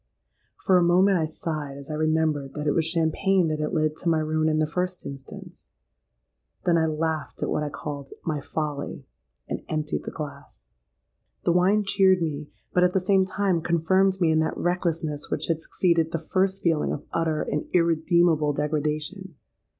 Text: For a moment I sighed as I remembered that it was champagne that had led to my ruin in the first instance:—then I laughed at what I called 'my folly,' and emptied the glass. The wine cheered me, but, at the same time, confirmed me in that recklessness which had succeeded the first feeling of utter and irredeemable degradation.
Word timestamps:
For 0.57 0.77
a 0.79 0.83
moment 0.83 1.19
I 1.19 1.27
sighed 1.27 1.77
as 1.77 1.91
I 1.91 1.93
remembered 1.93 2.55
that 2.55 2.65
it 2.65 2.71
was 2.73 2.85
champagne 2.85 3.49
that 3.49 3.59
had 3.59 3.71
led 3.71 3.95
to 3.97 4.09
my 4.09 4.17
ruin 4.17 4.49
in 4.49 4.57
the 4.57 4.65
first 4.65 5.05
instance:—then 5.05 6.75
I 6.75 6.87
laughed 6.87 7.43
at 7.43 7.51
what 7.51 7.61
I 7.61 7.69
called 7.69 8.09
'my 8.25 8.39
folly,' 8.41 9.05
and 9.47 9.61
emptied 9.69 10.05
the 10.05 10.09
glass. 10.09 10.71
The 11.43 11.51
wine 11.53 11.83
cheered 11.85 12.23
me, 12.23 12.49
but, 12.73 12.83
at 12.83 12.93
the 12.93 12.99
same 12.99 13.25
time, 13.27 13.61
confirmed 13.61 14.17
me 14.19 14.31
in 14.31 14.39
that 14.39 14.57
recklessness 14.57 15.29
which 15.29 15.45
had 15.49 15.61
succeeded 15.61 16.11
the 16.11 16.17
first 16.33 16.63
feeling 16.63 16.91
of 16.91 17.03
utter 17.11 17.43
and 17.43 17.67
irredeemable 17.71 18.53
degradation. 18.53 19.35